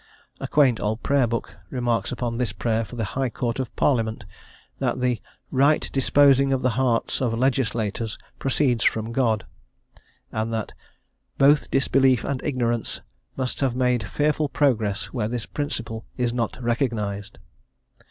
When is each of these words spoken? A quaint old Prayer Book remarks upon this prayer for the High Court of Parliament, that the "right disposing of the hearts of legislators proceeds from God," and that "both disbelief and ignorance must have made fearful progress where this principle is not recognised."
A 0.39 0.47
quaint 0.47 0.79
old 0.79 1.03
Prayer 1.03 1.27
Book 1.27 1.57
remarks 1.69 2.11
upon 2.11 2.39
this 2.39 2.53
prayer 2.53 2.83
for 2.83 2.95
the 2.95 3.03
High 3.13 3.29
Court 3.29 3.59
of 3.59 3.69
Parliament, 3.75 4.25
that 4.79 4.99
the 4.99 5.21
"right 5.51 5.87
disposing 5.93 6.51
of 6.51 6.63
the 6.63 6.71
hearts 6.71 7.21
of 7.21 7.35
legislators 7.37 8.17
proceeds 8.39 8.83
from 8.83 9.11
God," 9.11 9.45
and 10.31 10.51
that 10.51 10.71
"both 11.37 11.69
disbelief 11.69 12.23
and 12.23 12.41
ignorance 12.41 13.01
must 13.37 13.59
have 13.59 13.75
made 13.75 14.01
fearful 14.01 14.49
progress 14.49 15.13
where 15.13 15.27
this 15.27 15.45
principle 15.45 16.07
is 16.17 16.33
not 16.33 16.57
recognised." 16.63 17.37